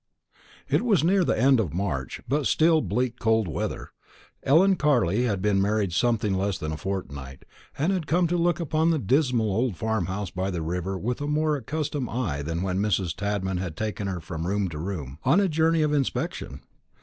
It 0.67 0.81
was 0.81 1.03
near 1.03 1.23
the 1.23 1.39
end 1.39 1.59
of 1.59 1.75
March, 1.75 2.21
but 2.27 2.47
still 2.47 2.81
bleak 2.81 3.19
cold 3.19 3.47
weather. 3.47 3.91
Ellen 4.41 4.75
Carley 4.75 5.25
had 5.25 5.43
been 5.43 5.61
married 5.61 5.93
something 5.93 6.33
less 6.33 6.57
than 6.57 6.71
a 6.71 6.77
fortnight, 6.77 7.45
and 7.77 7.93
had 7.93 8.07
come 8.07 8.25
to 8.25 8.35
look 8.35 8.59
upon 8.59 8.89
the 8.89 8.97
dismal 8.97 9.51
old 9.51 9.77
farm 9.77 10.07
house 10.07 10.31
by 10.31 10.49
the 10.49 10.63
river 10.63 10.97
with 10.97 11.21
a 11.21 11.27
more 11.27 11.55
accustomed 11.55 12.09
eye 12.09 12.41
than 12.41 12.63
when 12.63 12.79
Mrs. 12.79 13.15
Tadman 13.15 13.57
had 13.59 13.77
taken 13.77 14.07
her 14.07 14.19
from 14.19 14.47
room 14.47 14.69
to 14.69 14.79
room 14.79 15.19
on 15.23 15.39
a 15.39 15.47
journey 15.47 15.83
of 15.83 15.93
inspection. 15.93 16.61